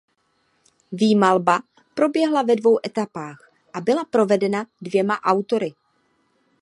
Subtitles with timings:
[0.91, 1.61] Výmalba
[1.93, 5.73] proběhla ve dvou etapách a byla provedena dvěma autory.